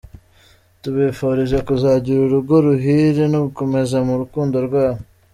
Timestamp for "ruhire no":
2.65-3.39